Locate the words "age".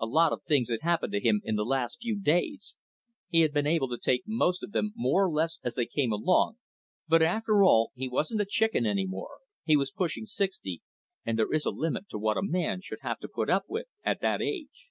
14.42-14.88